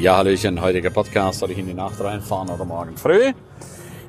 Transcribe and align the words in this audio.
Ja, 0.00 0.16
Hallöchen, 0.16 0.62
heutiger 0.62 0.88
Podcast. 0.88 1.40
Soll 1.40 1.50
ich 1.50 1.58
in 1.58 1.66
die 1.66 1.74
Nacht 1.74 2.02
reinfahren 2.02 2.48
oder 2.48 2.64
morgen 2.64 2.96
früh? 2.96 3.34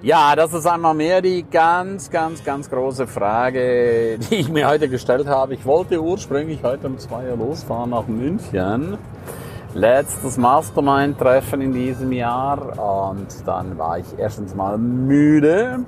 Ja, 0.02 0.38
das 0.38 0.54
ist 0.54 0.66
einmal 0.66 0.94
mehr 0.94 1.22
die 1.22 1.44
ganz, 1.44 2.10
ganz, 2.10 2.46
ganz 2.46 2.70
große 2.70 3.08
Frage, 3.08 4.18
die 4.18 4.36
ich 4.36 4.48
mir 4.48 4.70
heute 4.70 4.88
gestellt 4.88 5.28
habe. 5.28 5.54
Ich 5.54 5.66
wollte 5.66 6.02
ursprünglich 6.02 6.64
heute 6.64 6.88
um 6.88 6.98
zwei 6.98 7.30
Uhr 7.30 7.36
losfahren 7.36 7.90
nach 7.90 8.08
München. 8.08 8.98
Letztes 9.74 10.38
Mastermind-Treffen 10.38 11.60
in 11.60 11.74
diesem 11.74 12.14
Jahr 12.14 13.10
und 13.10 13.28
dann 13.46 13.78
war 13.78 14.00
ich 14.00 14.06
erstens 14.18 14.56
mal 14.56 14.78
müde. 14.78 15.80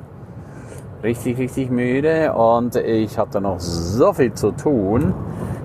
Richtig, 1.01 1.37
richtig 1.37 1.69
müde 1.71 2.33
und 2.33 2.75
ich 2.75 3.17
hatte 3.17 3.39
noch 3.39 3.61
so 3.61 4.11
viel 4.11 4.33
zu 4.33 4.51
tun, 4.51 5.13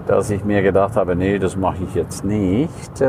dass 0.06 0.30
ich 0.30 0.44
mir 0.44 0.62
gedacht 0.62 0.94
habe, 0.94 1.16
nee, 1.16 1.40
das 1.40 1.56
mache 1.56 1.82
ich 1.82 1.96
jetzt 1.96 2.24
nicht. 2.24 3.00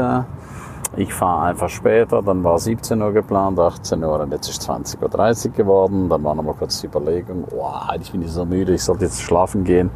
Ich 1.00 1.14
fahre 1.14 1.44
einfach 1.44 1.70
später, 1.70 2.22
dann 2.22 2.44
war 2.44 2.60
17 2.60 3.02
Uhr 3.02 3.14
geplant, 3.14 3.58
18 3.58 4.04
Uhr 4.04 4.20
und 4.20 4.34
jetzt 4.34 4.50
ist 4.50 4.70
20.30 4.70 5.46
Uhr 5.46 5.52
geworden. 5.54 6.10
Dann 6.10 6.22
war 6.26 6.36
nochmal 6.36 6.56
kurz 6.56 6.82
die 6.82 6.88
Überlegung, 6.88 7.46
oh, 7.56 7.72
ich 7.98 8.12
bin 8.12 8.28
so 8.28 8.44
müde, 8.44 8.74
ich 8.74 8.84
sollte 8.84 9.06
jetzt 9.06 9.22
schlafen 9.22 9.64
gehen 9.64 9.92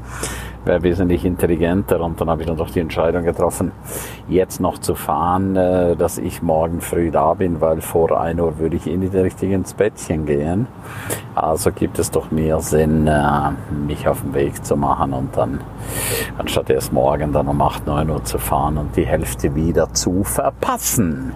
wäre 0.66 0.84
wesentlich 0.84 1.26
intelligenter 1.26 2.02
und 2.02 2.20
dann 2.20 2.30
habe 2.30 2.42
ich 2.42 2.48
dann 2.48 2.58
doch 2.58 2.70
die 2.70 2.80
Entscheidung 2.80 3.24
getroffen, 3.24 3.72
jetzt 4.28 4.60
noch 4.60 4.78
zu 4.78 4.96
fahren, 4.96 5.56
äh, 5.56 5.96
dass 5.96 6.18
ich 6.18 6.42
morgen 6.42 6.82
früh 6.82 7.12
da 7.12 7.34
bin, 7.34 7.62
weil 7.62 7.82
vor 7.82 8.20
1 8.20 8.40
Uhr 8.40 8.60
würde 8.60 8.78
ich 8.78 8.88
eh 8.88 8.98
nicht 8.98 9.14
richtig 9.14 9.52
ins 9.52 9.74
Bettchen 9.74 10.26
gehen. 10.26 10.68
Also 11.36 11.72
gibt 11.72 12.00
es 12.00 12.12
doch 12.12 12.32
mehr 12.32 12.60
Sinn, 12.60 13.08
äh, 13.08 13.52
mich 13.72 14.08
auf 14.08 14.22
den 14.22 14.34
Weg 14.34 14.64
zu 14.64 14.76
machen 14.76 15.14
und 15.14 15.36
dann, 15.36 15.60
anstatt 16.38 16.70
erst 16.70 16.94
morgen 16.94 17.34
dann 17.34 17.48
um 17.48 17.62
8, 17.62 17.86
9 17.88 18.10
Uhr 18.10 18.24
zu 18.24 18.38
fahren 18.38 18.78
und 18.78 18.96
die 18.96 19.06
Hälfte 19.06 19.56
wieder 19.56 19.94
zu 19.94 20.24
verpassen. 20.24 21.34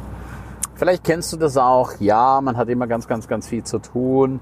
Vielleicht 0.75 1.03
kennst 1.03 1.33
du 1.33 1.37
das 1.37 1.57
auch. 1.57 1.93
Ja, 1.99 2.39
man 2.39 2.55
hat 2.55 2.69
immer 2.69 2.85
ganz, 2.85 3.07
ganz, 3.07 3.27
ganz 3.27 3.47
viel 3.47 3.63
zu 3.63 3.79
tun 3.79 4.39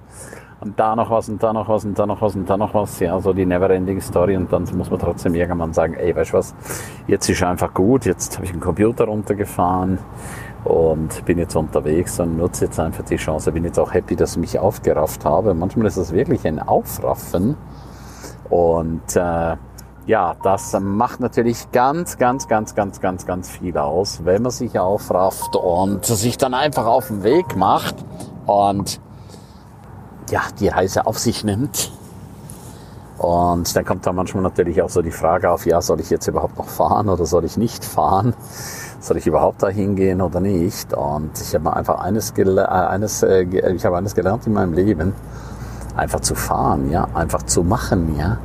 und 0.62 0.80
da 0.80 0.96
noch 0.96 1.10
was 1.10 1.30
und 1.30 1.42
da 1.44 1.54
noch 1.54 1.68
was 1.68 1.86
und 1.86 1.98
da 1.98 2.06
noch 2.06 2.22
was 2.22 2.36
und 2.36 2.50
da 2.50 2.58
noch 2.58 2.74
was. 2.74 3.00
Ja, 3.00 3.20
so 3.20 3.34
die 3.34 3.46
Neverending 3.46 4.02
Story 4.02 4.38
und 4.38 4.52
dann 4.52 4.64
muss 4.76 4.90
man 4.90 5.00
trotzdem 5.00 5.36
irgendwann 5.36 5.74
sagen, 5.74 5.94
ey, 5.96 6.16
weißt 6.16 6.34
du 6.34 6.38
was, 6.38 6.56
jetzt 7.08 7.30
ist 7.30 7.44
einfach 7.44 7.74
gut, 7.74 8.06
jetzt 8.06 8.36
habe 8.36 8.46
ich 8.46 8.52
einen 8.52 8.62
Computer 8.62 9.06
runtergefahren 9.06 10.00
und 10.64 11.24
bin 11.26 11.38
jetzt 11.38 11.56
unterwegs 11.56 12.20
und 12.20 12.38
nutze 12.38 12.66
jetzt 12.66 12.80
einfach 12.80 13.04
die 13.04 13.18
Chance. 13.18 13.52
Bin 13.52 13.66
jetzt 13.66 13.80
auch 13.80 13.94
happy, 13.94 14.16
dass 14.16 14.34
ich 14.34 14.38
mich 14.38 14.60
aufgerafft 14.60 15.26
habe. 15.26 15.54
Manchmal 15.54 15.88
ist 15.88 15.98
das 15.98 16.14
wirklich 16.14 16.46
ein 16.48 16.60
Aufraffen 16.60 17.56
und 18.50 19.16
äh, 19.16 19.56
ja, 20.08 20.36
das 20.44 20.78
macht 20.80 21.20
natürlich 21.20 21.72
ganz, 21.72 22.18
ganz, 22.18 22.48
ganz, 22.48 22.76
ganz, 22.76 23.02
ganz, 23.02 23.26
ganz 23.26 23.50
viel 23.50 23.76
aus, 23.78 24.24
wenn 24.24 24.44
man 24.44 24.52
sich 24.52 24.78
aufrafft 24.78 25.56
und 25.56 26.06
sich 26.06 26.38
dann 26.38 26.54
einfach 26.54 26.86
auf 26.86 27.08
den 27.08 27.24
Weg 27.24 27.56
macht 27.56 27.96
und 28.46 29.02
ja, 30.30 30.42
die 30.60 30.68
Reise 30.68 31.06
auf 31.06 31.20
sich 31.20 31.44
nimmt. 31.44 31.92
Und 33.18 33.76
dann 33.76 33.86
kommt 33.86 34.06
da 34.06 34.12
manchmal 34.12 34.44
natürlich 34.44 34.82
auch 34.82 34.90
so 34.90 35.02
die 35.02 35.12
Frage 35.12 35.50
auf, 35.50 35.66
ja, 35.66 35.82
soll 35.82 36.02
ich 36.02 36.10
jetzt 36.10 36.28
überhaupt 36.28 36.58
noch 36.58 36.68
fahren 36.68 37.08
oder 37.08 37.26
soll 37.26 37.46
ich 37.46 37.58
nicht 37.58 37.86
fahren? 37.86 38.34
Soll 39.00 39.18
ich 39.18 39.28
überhaupt 39.28 39.64
da 39.64 39.68
hingehen 39.70 40.22
oder 40.22 40.42
nicht? 40.42 40.94
Und 40.94 41.32
ich 41.40 41.56
habe 41.56 41.74
einfach 41.74 42.00
eines, 42.00 42.34
äh, 42.38 42.60
eines, 42.60 43.24
äh, 43.24 43.44
ich 43.44 43.86
habe 43.86 43.98
eines 43.98 44.16
gelernt 44.16 44.46
in 44.48 44.54
meinem 44.54 44.74
Leben, 44.74 45.14
einfach 45.96 46.20
zu 46.20 46.36
fahren, 46.36 46.92
ja, 46.92 47.08
einfach 47.14 47.44
zu 47.44 47.64
machen, 47.64 48.18
ja. 48.18 48.38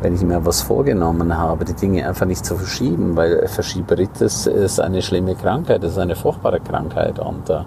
Wenn 0.00 0.14
ich 0.14 0.22
mir 0.22 0.44
was 0.44 0.62
vorgenommen 0.62 1.36
habe, 1.36 1.64
die 1.64 1.74
Dinge 1.74 2.06
einfach 2.06 2.26
nicht 2.26 2.44
zu 2.44 2.56
verschieben, 2.56 3.16
weil 3.16 3.46
Verschieberitis 3.46 4.46
ist 4.46 4.80
eine 4.80 5.02
schlimme 5.02 5.34
Krankheit, 5.34 5.84
ist 5.84 5.98
eine 5.98 6.16
furchtbare 6.16 6.60
Krankheit 6.60 7.18
und 7.18 7.48
äh, 7.48 7.60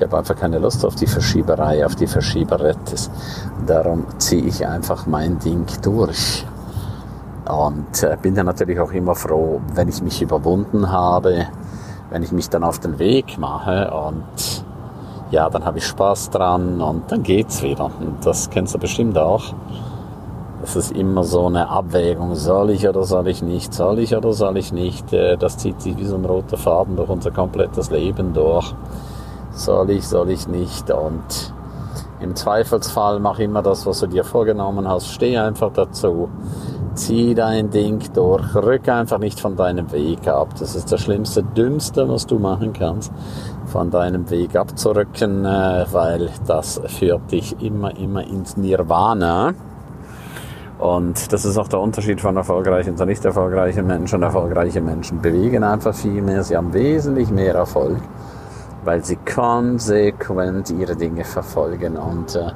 ich 0.00 0.06
habe 0.06 0.16
einfach 0.16 0.36
keine 0.36 0.58
Lust 0.58 0.82
auf 0.86 0.94
die 0.94 1.06
Verschieberei, 1.06 1.84
auf 1.84 1.94
die 1.94 2.06
Verschieberettes. 2.06 3.10
Darum 3.66 4.06
ziehe 4.16 4.44
ich 4.44 4.66
einfach 4.66 5.06
mein 5.06 5.38
Ding 5.38 5.66
durch. 5.82 6.46
Und 7.46 8.02
äh, 8.02 8.16
bin 8.22 8.34
dann 8.34 8.46
natürlich 8.46 8.80
auch 8.80 8.92
immer 8.92 9.14
froh, 9.14 9.60
wenn 9.74 9.88
ich 9.88 10.00
mich 10.00 10.22
überwunden 10.22 10.90
habe, 10.90 11.48
wenn 12.08 12.22
ich 12.22 12.32
mich 12.32 12.48
dann 12.48 12.64
auf 12.64 12.78
den 12.78 12.98
Weg 12.98 13.36
mache 13.36 13.90
und 13.90 14.64
ja, 15.30 15.50
dann 15.50 15.66
habe 15.66 15.76
ich 15.76 15.86
Spaß 15.86 16.30
dran 16.30 16.80
und 16.80 17.12
dann 17.12 17.22
geht's 17.22 17.62
wieder. 17.62 17.84
Und 17.84 18.24
das 18.24 18.48
kennst 18.48 18.74
du 18.74 18.78
bestimmt 18.78 19.18
auch. 19.18 19.52
Das 20.62 20.76
ist 20.76 20.92
immer 20.92 21.24
so 21.24 21.46
eine 21.46 21.68
Abwägung, 21.68 22.36
soll 22.36 22.70
ich 22.70 22.88
oder 22.88 23.02
soll 23.02 23.28
ich 23.28 23.42
nicht, 23.42 23.74
soll 23.74 23.98
ich 23.98 24.16
oder 24.16 24.32
soll 24.32 24.56
ich 24.56 24.72
nicht. 24.72 25.12
Äh, 25.12 25.36
das 25.36 25.58
zieht 25.58 25.82
sich 25.82 25.98
wie 25.98 26.06
so 26.06 26.14
ein 26.14 26.24
roter 26.24 26.56
Faden 26.56 26.96
durch 26.96 27.10
unser 27.10 27.32
komplettes 27.32 27.90
Leben 27.90 28.32
durch 28.32 28.74
soll 29.60 29.90
ich, 29.90 30.06
soll 30.06 30.30
ich 30.30 30.48
nicht. 30.48 30.90
Und 30.90 31.54
im 32.20 32.36
Zweifelsfall 32.36 33.18
mach 33.20 33.38
immer 33.38 33.62
das, 33.62 33.86
was 33.86 34.00
du 34.00 34.06
dir 34.06 34.24
vorgenommen 34.24 34.88
hast. 34.88 35.08
Steh 35.08 35.38
einfach 35.38 35.72
dazu. 35.72 36.28
Zieh 36.94 37.34
dein 37.34 37.70
Ding 37.70 38.00
durch. 38.12 38.54
Rück 38.54 38.88
einfach 38.88 39.18
nicht 39.18 39.40
von 39.40 39.56
deinem 39.56 39.90
Weg 39.92 40.28
ab. 40.28 40.48
Das 40.58 40.74
ist 40.74 40.92
das 40.92 41.00
Schlimmste, 41.00 41.42
Dümmste, 41.42 42.08
was 42.08 42.26
du 42.26 42.38
machen 42.38 42.72
kannst, 42.72 43.12
von 43.66 43.90
deinem 43.90 44.28
Weg 44.28 44.56
abzurücken, 44.56 45.44
äh, 45.44 45.86
weil 45.90 46.30
das 46.46 46.80
führt 46.86 47.30
dich 47.30 47.62
immer, 47.62 47.96
immer 47.96 48.26
ins 48.26 48.56
Nirvana. 48.56 49.54
Und 50.78 51.32
das 51.32 51.44
ist 51.44 51.58
auch 51.58 51.68
der 51.68 51.78
Unterschied 51.78 52.20
von 52.20 52.36
erfolgreichen 52.36 52.96
zu 52.96 53.04
nicht 53.04 53.24
erfolgreichen 53.24 53.86
Menschen. 53.86 54.22
Erfolgreiche 54.22 54.80
Menschen 54.80 55.20
bewegen 55.20 55.62
einfach 55.62 55.94
viel 55.94 56.22
mehr. 56.22 56.42
Sie 56.42 56.56
haben 56.56 56.72
wesentlich 56.72 57.30
mehr 57.30 57.54
Erfolg 57.54 57.98
weil 58.84 59.04
sie 59.04 59.16
konsequent 59.16 60.70
ihre 60.70 60.96
Dinge 60.96 61.24
verfolgen 61.24 61.96
und 61.96 62.34
äh, 62.34 62.52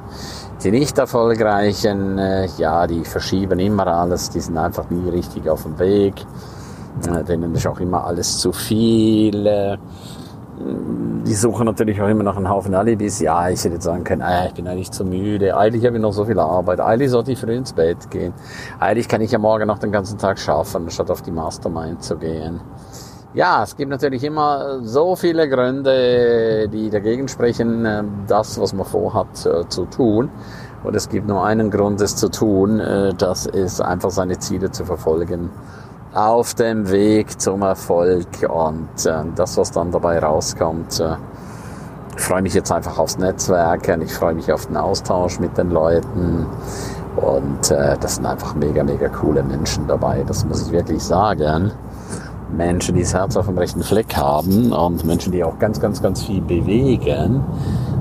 die 0.63 0.71
nicht 0.71 0.97
erfolgreichen, 0.97 2.17
äh, 2.17 2.47
ja, 2.57 2.87
die 2.87 3.03
verschieben 3.03 3.59
immer 3.59 3.87
alles, 3.87 4.29
die 4.29 4.39
sind 4.39 4.57
einfach 4.57 4.89
nie 4.89 5.09
richtig 5.09 5.47
auf 5.49 5.63
dem 5.63 5.77
Weg, 5.79 6.15
äh, 7.07 7.23
denen 7.23 7.53
ist 7.53 7.67
auch 7.67 7.79
immer 7.79 8.05
alles 8.05 8.39
zu 8.39 8.51
viel. 8.51 9.45
Äh, 9.45 9.77
die 10.57 11.33
suchen 11.33 11.65
natürlich 11.65 12.01
auch 12.01 12.07
immer 12.07 12.23
noch 12.23 12.37
einen 12.37 12.49
Haufen 12.49 12.73
Alibis. 12.73 13.19
Ja, 13.19 13.49
ich 13.49 13.63
hätte 13.63 13.75
jetzt 13.75 13.83
sagen 13.83 14.03
können, 14.03 14.21
äh, 14.21 14.47
ich 14.47 14.53
bin 14.53 14.67
eigentlich 14.67 14.91
zu 14.91 15.03
müde. 15.03 15.57
Eigentlich 15.57 15.85
habe 15.85 15.97
ich 15.97 16.01
noch 16.01 16.13
so 16.13 16.23
viel 16.23 16.39
Arbeit. 16.39 16.79
Eigentlich 16.79 17.11
sollte 17.11 17.33
ich 17.33 17.39
früh 17.39 17.53
ins 17.55 17.73
Bett 17.73 18.09
gehen. 18.09 18.33
Eigentlich 18.79 19.09
kann 19.09 19.21
ich 19.21 19.31
ja 19.31 19.39
morgen 19.39 19.67
noch 19.67 19.79
den 19.79 19.91
ganzen 19.91 20.17
Tag 20.17 20.39
schaffen, 20.39 20.89
statt 20.89 21.11
auf 21.11 21.21
die 21.21 21.31
Mastermind 21.31 22.03
zu 22.03 22.15
gehen. 22.17 22.61
Ja, 23.35 23.63
es 23.63 23.75
gibt 23.75 23.91
natürlich 23.91 24.23
immer 24.23 24.79
so 24.81 25.17
viele 25.17 25.49
Gründe, 25.49 26.69
die 26.69 26.89
dagegen 26.89 27.27
sprechen, 27.27 27.85
äh, 27.85 28.01
das, 28.27 28.57
was 28.61 28.71
man 28.71 28.85
vorhat, 28.85 29.45
äh, 29.45 29.67
zu 29.67 29.83
tun. 29.87 30.29
Und 30.85 30.95
es 30.95 31.09
gibt 31.09 31.27
nur 31.27 31.43
einen 31.43 31.69
Grund, 31.69 31.99
es 31.99 32.15
zu 32.15 32.29
tun. 32.29 32.79
Äh, 32.79 33.13
das 33.13 33.45
ist 33.45 33.81
einfach 33.81 34.11
seine 34.11 34.39
Ziele 34.39 34.71
zu 34.71 34.85
verfolgen 34.85 35.49
auf 36.13 36.53
dem 36.53 36.89
Weg 36.89 37.41
zum 37.41 37.61
Erfolg. 37.63 38.25
Und 38.47 38.87
das, 39.35 39.57
was 39.57 39.69
dann 39.71 39.91
dabei 39.91 40.19
rauskommt, 40.19 41.03
ich 42.15 42.23
freue 42.23 42.41
mich 42.41 42.53
jetzt 42.53 42.71
einfach 42.71 42.97
aufs 42.97 43.17
Netzwerken. 43.17 44.01
Ich 44.01 44.13
freue 44.13 44.33
mich 44.33 44.49
auf 44.49 44.67
den 44.67 44.77
Austausch 44.77 45.41
mit 45.41 45.57
den 45.57 45.71
Leuten. 45.71 46.45
Und 47.17 47.69
das 47.69 48.15
sind 48.15 48.25
einfach 48.25 48.55
mega, 48.55 48.81
mega 48.85 49.09
coole 49.09 49.43
Menschen 49.43 49.87
dabei. 49.89 50.23
Das 50.25 50.45
muss 50.45 50.67
ich 50.67 50.71
wirklich 50.71 51.03
sagen. 51.03 51.73
Menschen, 52.57 52.95
die 52.95 53.01
das 53.01 53.13
Herz 53.13 53.35
auf 53.37 53.45
dem 53.45 53.57
rechten 53.57 53.83
Fleck 53.83 54.15
haben 54.15 54.71
und 54.71 55.03
Menschen, 55.05 55.31
die 55.31 55.43
auch 55.43 55.59
ganz, 55.59 55.79
ganz, 55.79 56.01
ganz 56.01 56.23
viel 56.23 56.41
bewegen. 56.41 57.43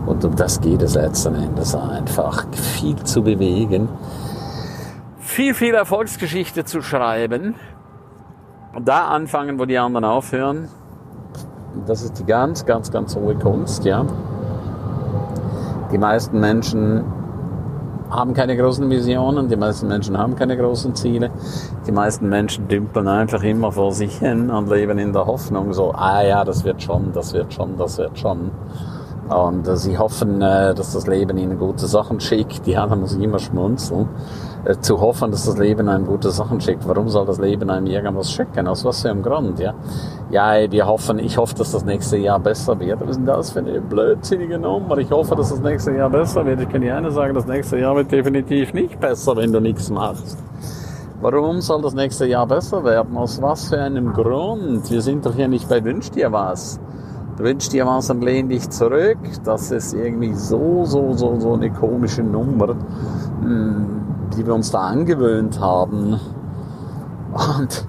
Und 0.06 0.24
um 0.24 0.36
das 0.36 0.60
geht 0.60 0.82
es 0.82 0.94
letzten 0.94 1.34
Endes 1.34 1.74
einfach, 1.74 2.46
viel 2.52 2.96
zu 2.96 3.22
bewegen, 3.22 3.88
viel, 5.18 5.54
viel 5.54 5.74
Erfolgsgeschichte 5.74 6.64
zu 6.64 6.82
schreiben 6.82 7.54
da 8.80 9.08
anfangen, 9.08 9.58
wo 9.58 9.64
die 9.64 9.78
anderen 9.78 10.04
aufhören. 10.04 10.68
Das 11.86 12.02
ist 12.02 12.18
die 12.18 12.24
ganz, 12.24 12.64
ganz, 12.64 12.90
ganz 12.90 13.16
hohe 13.16 13.34
Kunst, 13.34 13.84
ja. 13.84 14.04
Die 15.92 15.98
meisten 15.98 16.40
Menschen 16.40 17.04
haben 18.10 18.34
keine 18.34 18.56
großen 18.56 18.88
Visionen, 18.90 19.48
die 19.48 19.56
meisten 19.56 19.88
Menschen 19.88 20.16
haben 20.18 20.36
keine 20.36 20.56
großen 20.56 20.94
Ziele. 20.94 21.30
Die 21.86 21.92
meisten 21.92 22.28
Menschen 22.28 22.68
dümpeln 22.68 23.08
einfach 23.08 23.42
immer 23.42 23.72
vor 23.72 23.92
sich 23.92 24.18
hin 24.18 24.50
und 24.50 24.68
leben 24.68 24.98
in 24.98 25.12
der 25.12 25.26
Hoffnung 25.26 25.72
so, 25.72 25.92
ah 25.92 26.22
ja, 26.22 26.44
das 26.44 26.64
wird 26.64 26.82
schon, 26.82 27.12
das 27.12 27.32
wird 27.32 27.52
schon, 27.52 27.76
das 27.76 27.98
wird 27.98 28.18
schon. 28.18 28.50
Und 29.28 29.66
äh, 29.66 29.76
sie 29.76 29.96
hoffen, 29.96 30.42
äh, 30.42 30.74
dass 30.74 30.92
das 30.92 31.06
Leben 31.06 31.38
ihnen 31.38 31.58
gute 31.58 31.86
Sachen 31.86 32.20
schickt. 32.20 32.66
Ja, 32.66 32.86
da 32.86 32.94
muss 32.94 33.14
ich 33.14 33.22
immer 33.22 33.38
schmunzeln. 33.38 34.08
Äh, 34.64 34.78
zu 34.80 35.00
hoffen, 35.00 35.30
dass 35.30 35.46
das 35.46 35.56
Leben 35.56 35.88
einem 35.88 36.06
gute 36.06 36.30
Sachen 36.30 36.60
schickt. 36.60 36.86
Warum 36.86 37.08
soll 37.08 37.24
das 37.24 37.38
Leben 37.38 37.70
einem 37.70 37.86
irgendwas 37.86 38.30
schicken? 38.30 38.68
Aus 38.68 38.84
was 38.84 39.00
für 39.00 39.10
einem 39.10 39.22
Grund? 39.22 39.58
Ja, 39.58 39.74
ja 40.30 40.70
wir 40.70 40.86
hoffen, 40.86 41.18
ich 41.18 41.38
hoffe, 41.38 41.54
dass 41.54 41.72
das 41.72 41.84
nächste 41.84 42.18
Jahr 42.18 42.38
besser 42.38 42.78
wird. 42.78 43.00
Was 43.00 43.10
ist 43.10 43.16
denn 43.16 43.26
das 43.26 43.50
für 43.50 43.60
eine 43.60 43.80
blödsinnige 43.80 44.58
Nummer? 44.58 44.98
Ich 44.98 45.10
hoffe, 45.10 45.34
dass 45.36 45.50
das 45.50 45.60
nächste 45.60 45.92
Jahr 45.92 46.10
besser 46.10 46.44
wird. 46.44 46.60
Ich 46.60 46.68
kann 46.68 46.82
dir 46.82 46.96
eine 46.96 47.10
sagen, 47.10 47.34
das 47.34 47.46
nächste 47.46 47.78
Jahr 47.78 47.96
wird 47.96 48.12
definitiv 48.12 48.74
nicht 48.74 49.00
besser, 49.00 49.36
wenn 49.36 49.52
du 49.52 49.60
nichts 49.60 49.88
machst. 49.90 50.38
Warum 51.22 51.62
soll 51.62 51.80
das 51.80 51.94
nächste 51.94 52.26
Jahr 52.26 52.46
besser 52.46 52.84
werden? 52.84 53.16
Aus 53.16 53.40
was 53.40 53.70
für 53.70 53.80
einem 53.80 54.12
Grund? 54.12 54.90
Wir 54.90 55.00
sind 55.00 55.24
doch 55.24 55.34
hier 55.34 55.48
nicht 55.48 55.66
bei 55.68 55.82
Wünsch 55.82 56.10
dir 56.10 56.30
was 56.30 56.78
Du 57.36 57.42
wünschst 57.42 57.72
dir 57.72 57.84
was 57.84 58.10
und 58.10 58.22
lehn 58.22 58.48
dich 58.48 58.70
zurück. 58.70 59.18
Das 59.44 59.72
ist 59.72 59.92
irgendwie 59.92 60.34
so, 60.34 60.84
so, 60.84 61.14
so, 61.14 61.40
so 61.40 61.54
eine 61.54 61.70
komische 61.70 62.22
Nummer, 62.22 62.76
hm, 63.42 63.86
die 64.36 64.46
wir 64.46 64.54
uns 64.54 64.70
da 64.70 64.80
angewöhnt 64.80 65.58
haben. 65.58 66.20
Und 67.32 67.86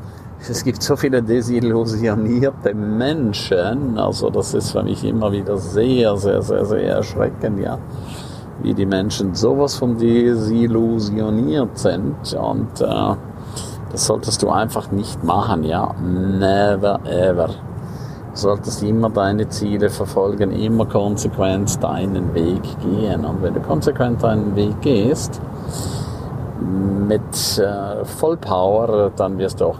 es 0.49 0.63
gibt 0.63 0.81
so 0.81 0.95
viele 0.95 1.21
desillusionierte 1.21 2.73
Menschen. 2.73 3.99
Also 3.99 4.31
das 4.31 4.55
ist 4.55 4.71
für 4.71 4.81
mich 4.81 5.03
immer 5.03 5.31
wieder 5.31 5.57
sehr, 5.57 6.17
sehr, 6.17 6.41
sehr, 6.41 6.65
sehr 6.65 6.95
erschreckend, 6.95 7.59
ja. 7.59 7.77
Wie 8.63 8.73
die 8.73 8.85
Menschen 8.85 9.35
sowas 9.35 9.75
von 9.75 9.97
desillusioniert 9.97 11.77
sind. 11.77 12.33
Und 12.33 12.81
äh, 12.81 13.15
das 13.91 14.05
solltest 14.05 14.41
du 14.41 14.49
einfach 14.49 14.89
nicht 14.91 15.23
machen, 15.23 15.63
ja. 15.63 15.93
Never 16.01 16.99
ever. 17.05 17.49
Solltest 18.35 18.83
immer 18.83 19.09
deine 19.09 19.49
Ziele 19.49 19.89
verfolgen, 19.89 20.51
immer 20.51 20.85
konsequent 20.85 21.81
deinen 21.81 22.33
Weg 22.33 22.61
gehen. 22.81 23.25
Und 23.25 23.41
wenn 23.41 23.53
du 23.53 23.61
konsequent 23.61 24.21
deinen 24.21 24.55
Weg 24.55 24.81
gehst, 24.81 25.41
mit 26.59 27.57
äh, 27.57 28.03
Vollpower, 28.03 29.11
dann 29.15 29.37
wirst 29.37 29.61
du 29.61 29.65
auch 29.65 29.79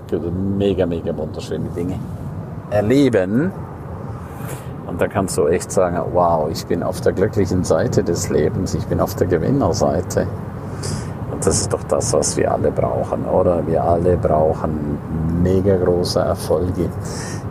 mega, 0.57 0.85
mega 0.85 1.15
wunderschöne 1.15 1.69
Dinge 1.75 1.99
erleben. 2.69 3.51
Und 4.87 5.01
da 5.01 5.07
kannst 5.07 5.37
du 5.37 5.47
echt 5.47 5.71
sagen, 5.71 5.99
wow, 6.13 6.49
ich 6.49 6.65
bin 6.65 6.83
auf 6.83 7.01
der 7.01 7.11
glücklichen 7.11 7.63
Seite 7.63 8.03
des 8.03 8.29
Lebens, 8.29 8.73
ich 8.73 8.85
bin 8.85 8.99
auf 9.01 9.15
der 9.15 9.27
Gewinnerseite. 9.27 10.27
Und 11.31 11.45
das 11.45 11.61
ist 11.61 11.73
doch 11.73 11.83
das, 11.83 12.13
was 12.13 12.37
wir 12.37 12.51
alle 12.51 12.71
brauchen, 12.71 13.25
oder? 13.25 13.65
Wir 13.67 13.83
alle 13.83 14.15
brauchen 14.15 14.97
mega 15.43 15.75
große 15.75 16.19
Erfolge. 16.19 16.89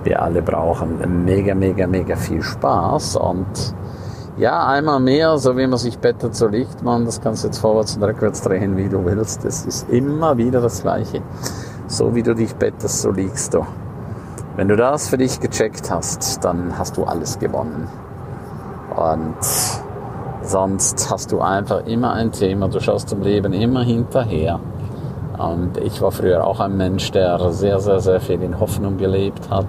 Wir 0.05 0.23
alle 0.23 0.43
brauchen 0.43 1.25
mega, 1.25 1.55
mega, 1.55 1.87
mega 1.87 2.15
viel 2.17 2.43
Spaß 2.43 3.17
und 3.17 3.75
ja, 4.37 4.67
einmal 4.67 5.01
mehr, 5.01 5.39
so 5.39 5.57
wie 5.57 5.67
man 5.67 5.79
sich 5.79 5.99
bettet, 5.99 6.35
so 6.35 6.49
liegt 6.49 6.83
man. 6.83 7.05
Das 7.05 7.21
kannst 7.21 7.45
du 7.45 7.49
jetzt 7.49 7.59
vorwärts 7.59 7.97
und 7.97 8.03
rückwärts 8.03 8.43
drehen, 8.43 8.77
wie 8.77 8.89
du 8.89 9.05
willst. 9.05 9.45
Es 9.45 9.65
ist 9.65 9.89
immer 9.91 10.37
wieder 10.37 10.61
das 10.61 10.83
Gleiche. 10.83 11.23
So 11.87 12.15
wie 12.15 12.23
du 12.23 12.35
dich 12.35 12.55
bettest, 12.57 13.03
so 13.03 13.13
liegst 13.13 13.55
du. 13.55 13.65
Wenn 14.57 14.69
du 14.69 14.77
das 14.77 15.09
für 15.09 15.19
dich 15.19 15.41
gecheckt 15.41 15.91
hast, 15.91 16.45
dann 16.45 16.77
hast 16.79 16.97
du 16.97 17.05
alles 17.05 17.39
gewonnen. 17.39 17.89
Und 18.97 19.37
sonst 20.43 21.11
hast 21.11 21.33
du 21.33 21.41
einfach 21.41 21.87
immer 21.87 22.13
ein 22.13 22.33
Thema. 22.33 22.69
Du 22.69 22.81
schaust 22.81 23.09
zum 23.09 23.23
Leben 23.23 23.53
immer 23.53 23.85
hinterher. 23.85 24.61
Und 25.39 25.79
ich 25.79 26.01
war 26.01 26.13
früher 26.13 26.47
auch 26.47 26.61
ein 26.61 26.77
Mensch, 26.77 27.11
der 27.11 27.53
sehr, 27.53 27.81
sehr, 27.81 28.01
sehr 28.01 28.21
viel 28.21 28.43
in 28.43 28.61
Hoffnung 28.61 28.99
gelebt 28.99 29.51
hat 29.51 29.67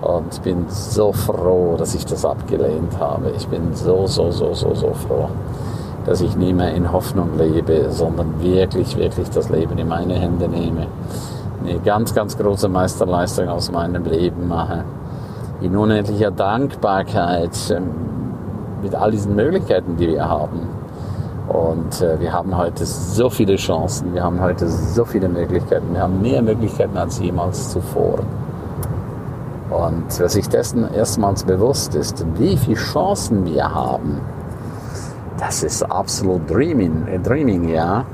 und 0.00 0.42
bin 0.42 0.66
so 0.68 1.12
froh, 1.12 1.76
dass 1.76 1.94
ich 1.94 2.04
das 2.06 2.24
abgelehnt 2.24 2.98
habe. 3.00 3.32
Ich 3.36 3.48
bin 3.48 3.74
so, 3.74 4.06
so, 4.06 4.30
so, 4.30 4.54
so, 4.54 4.74
so 4.74 4.92
froh, 4.92 5.28
dass 6.06 6.20
ich 6.20 6.36
nie 6.36 6.52
mehr 6.52 6.74
in 6.74 6.92
Hoffnung 6.92 7.36
lebe, 7.38 7.90
sondern 7.90 8.40
wirklich, 8.40 8.96
wirklich 8.96 9.28
das 9.30 9.48
Leben 9.48 9.78
in 9.78 9.88
meine 9.88 10.14
Hände 10.14 10.48
nehme. 10.48 10.86
Eine 11.64 11.78
ganz, 11.80 12.14
ganz 12.14 12.36
große 12.36 12.68
Meisterleistung 12.68 13.48
aus 13.48 13.72
meinem 13.72 14.04
Leben 14.04 14.48
mache. 14.48 14.84
In 15.60 15.76
unendlicher 15.76 16.30
Dankbarkeit 16.30 17.50
ähm, 17.70 17.90
mit 18.80 18.94
all 18.94 19.10
diesen 19.10 19.34
Möglichkeiten, 19.34 19.96
die 19.96 20.06
wir 20.06 20.28
haben. 20.28 20.77
Und 21.58 22.00
äh, 22.02 22.20
wir 22.20 22.32
haben 22.32 22.56
heute 22.56 22.86
so 22.86 23.28
viele 23.28 23.56
Chancen, 23.56 24.14
wir 24.14 24.22
haben 24.22 24.40
heute 24.40 24.68
so 24.68 25.04
viele 25.04 25.28
Möglichkeiten, 25.28 25.92
wir 25.92 26.02
haben 26.02 26.22
mehr 26.22 26.40
Möglichkeiten 26.40 26.96
als 26.96 27.18
jemals 27.18 27.70
zuvor. 27.70 28.20
Und 29.68 30.06
wer 30.18 30.28
sich 30.28 30.48
dessen 30.48 30.92
erstmals 30.94 31.42
bewusst 31.42 31.96
ist, 31.96 32.24
wie 32.38 32.56
viele 32.56 32.76
Chancen 32.76 33.44
wir 33.44 33.74
haben, 33.74 34.20
das 35.40 35.64
ist 35.64 35.82
absolut 35.82 36.48
Dreaming, 36.48 37.08
äh, 37.08 37.18
Dreaming 37.18 37.68
ja. 37.68 38.04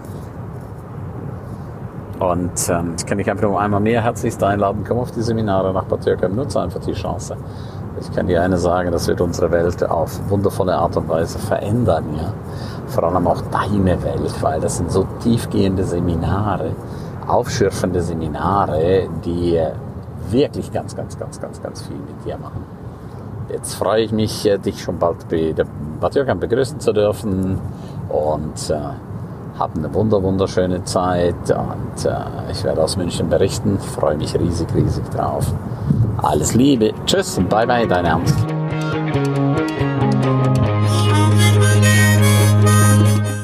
Und 2.18 2.68
ähm, 2.70 2.94
ich 2.96 3.04
kann 3.04 3.18
dich 3.18 3.30
einfach 3.30 3.44
nur 3.44 3.60
einmal 3.60 3.80
mehr 3.80 4.02
herzlichst 4.02 4.42
einladen, 4.42 4.84
komm 4.88 5.00
auf 5.00 5.10
die 5.10 5.20
Seminare 5.20 5.74
nach 5.74 5.84
Bad 5.84 6.06
Dürkheim, 6.06 6.34
nutze 6.34 6.62
einfach 6.62 6.80
die 6.80 6.94
Chance. 6.94 7.36
Ich 8.00 8.10
kann 8.12 8.26
dir 8.26 8.42
eine 8.42 8.56
sagen, 8.56 8.90
das 8.90 9.06
wird 9.06 9.20
unsere 9.20 9.50
Welt 9.50 9.84
auf 9.84 10.18
wundervolle 10.30 10.74
Art 10.74 10.96
und 10.96 11.08
Weise 11.10 11.38
verändern, 11.38 12.06
ja. 12.16 12.32
Vor 12.94 13.04
allem 13.04 13.26
auch 13.26 13.42
deine 13.50 14.02
Welt, 14.04 14.40
weil 14.40 14.60
das 14.60 14.76
sind 14.76 14.92
so 14.92 15.04
tiefgehende 15.20 15.82
Seminare, 15.82 16.70
aufschürfende 17.26 18.00
Seminare, 18.00 19.08
die 19.24 19.60
wirklich 20.30 20.72
ganz, 20.72 20.94
ganz, 20.94 21.18
ganz, 21.18 21.40
ganz, 21.40 21.60
ganz 21.60 21.82
viel 21.82 21.96
mit 21.96 22.24
dir 22.24 22.38
machen. 22.38 22.64
Jetzt 23.50 23.74
freue 23.74 24.02
ich 24.02 24.12
mich, 24.12 24.46
äh, 24.46 24.58
dich 24.58 24.80
schon 24.82 24.98
bald 24.98 25.28
bei 25.28 25.52
der 25.52 25.66
Bad 26.00 26.14
Jürgen 26.14 26.38
begrüßen 26.38 26.80
zu 26.80 26.92
dürfen 26.92 27.60
und 28.08 28.70
äh, 28.70 29.58
habe 29.58 29.78
eine 29.78 29.92
wunder, 29.92 30.22
wunderschöne 30.22 30.84
Zeit 30.84 31.50
und 31.50 32.04
äh, 32.06 32.50
ich 32.50 32.64
werde 32.64 32.82
aus 32.82 32.96
München 32.96 33.28
berichten. 33.28 33.78
Freue 33.78 34.16
mich 34.16 34.38
riesig, 34.38 34.68
riesig 34.74 35.08
drauf. 35.10 35.52
Alles 36.18 36.54
Liebe. 36.54 36.92
Tschüss 37.06 37.38
und 37.38 37.48
bye 37.48 37.66
bye, 37.66 37.86
dein 37.86 38.04
Ernst. 38.04 38.36